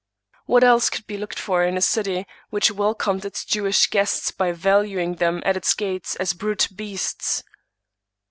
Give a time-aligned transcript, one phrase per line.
[0.47, 4.31] What else could be looked for in a city which wel comed its Jewish guests
[4.31, 7.43] by valuing them at its gates as brute beasts?